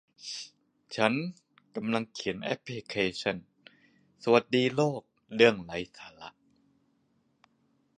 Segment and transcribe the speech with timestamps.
[0.95, 1.13] ฉัน
[1.75, 3.37] กำลังเขียนแอพพลิเคชั่น
[4.23, 5.01] สวัสดีโลก
[5.35, 6.29] เรื่องไร้สาระ